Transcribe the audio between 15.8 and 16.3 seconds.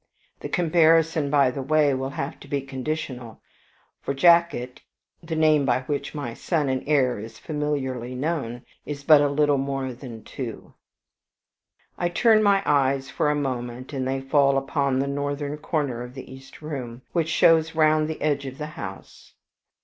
of